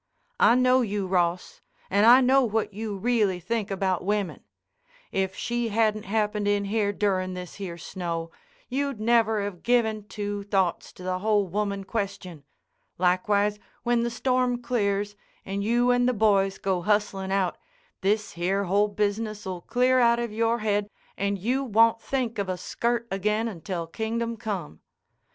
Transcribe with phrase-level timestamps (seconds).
[0.39, 4.39] I know you, Ross, and I know what you reely think about women.
[5.11, 8.31] If she hadn't happened in here durin' this here snow,
[8.67, 12.43] you'd never have given two thoughts to the whole woman question.
[12.97, 17.59] Likewise, when the storm clears, and you and the boys go hustlin' out,
[18.01, 22.49] this here whole business 'll clear out of your head and you won't think of
[22.49, 24.79] a skirt again until Kingdom Come.